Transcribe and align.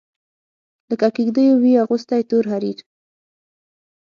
لکه 0.89 1.07
کیږدېو 1.15 1.53
وي 1.61 1.73
اغوستي 1.83 2.21
تور 2.29 2.45
حریر 2.51 2.79